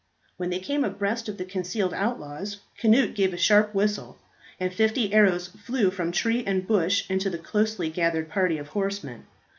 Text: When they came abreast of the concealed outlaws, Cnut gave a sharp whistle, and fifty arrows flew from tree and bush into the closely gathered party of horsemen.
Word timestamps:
When 0.37 0.49
they 0.49 0.57
came 0.57 0.83
abreast 0.83 1.29
of 1.29 1.37
the 1.37 1.45
concealed 1.45 1.93
outlaws, 1.93 2.57
Cnut 2.81 3.13
gave 3.13 3.35
a 3.35 3.37
sharp 3.37 3.75
whistle, 3.75 4.17
and 4.59 4.73
fifty 4.73 5.13
arrows 5.13 5.49
flew 5.49 5.91
from 5.91 6.11
tree 6.11 6.43
and 6.43 6.65
bush 6.65 7.07
into 7.07 7.29
the 7.29 7.37
closely 7.37 7.87
gathered 7.91 8.27
party 8.27 8.57
of 8.57 8.69
horsemen. 8.69 9.27